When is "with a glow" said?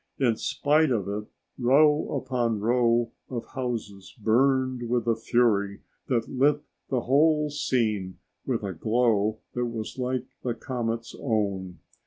8.43-9.37